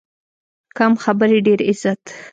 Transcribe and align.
کم 0.77 0.91
خبرې، 1.03 1.37
ډېر 1.47 1.59
عزت. 1.69 2.01